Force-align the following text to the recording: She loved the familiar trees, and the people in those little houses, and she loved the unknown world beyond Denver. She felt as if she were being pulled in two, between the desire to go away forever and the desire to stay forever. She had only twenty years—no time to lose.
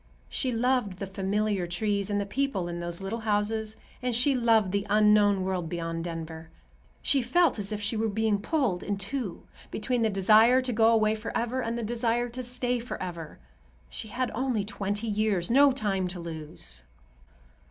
She 0.29 0.51
loved 0.51 0.93
the 0.97 1.05
familiar 1.05 1.67
trees, 1.67 2.09
and 2.09 2.19
the 2.19 2.25
people 2.25 2.67
in 2.67 2.79
those 2.79 3.01
little 3.01 3.19
houses, 3.19 3.77
and 4.01 4.15
she 4.15 4.33
loved 4.33 4.71
the 4.71 4.87
unknown 4.89 5.43
world 5.43 5.69
beyond 5.69 6.05
Denver. 6.05 6.49
She 7.03 7.21
felt 7.21 7.59
as 7.59 7.71
if 7.71 7.79
she 7.83 7.95
were 7.95 8.09
being 8.09 8.39
pulled 8.39 8.81
in 8.81 8.97
two, 8.97 9.43
between 9.69 10.01
the 10.01 10.09
desire 10.09 10.59
to 10.59 10.73
go 10.73 10.87
away 10.87 11.13
forever 11.13 11.61
and 11.61 11.77
the 11.77 11.83
desire 11.83 12.29
to 12.29 12.41
stay 12.41 12.79
forever. 12.79 13.37
She 13.89 14.07
had 14.07 14.31
only 14.33 14.63
twenty 14.63 15.05
years—no 15.05 15.71
time 15.71 16.07
to 16.07 16.19
lose. 16.19 16.81